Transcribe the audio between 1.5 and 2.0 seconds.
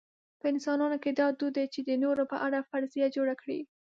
دی چې د